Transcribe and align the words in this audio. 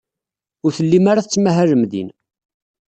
Ur 0.65 0.71
tellim 0.77 1.05
ara 1.11 1.25
tettmahalem 1.25 1.83
din. 1.91 2.09